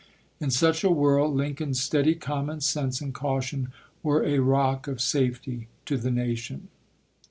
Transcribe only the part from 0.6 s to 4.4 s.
a whirl, Lincoln's steady common sense and caution were a